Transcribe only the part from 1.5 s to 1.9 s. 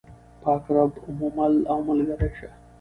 او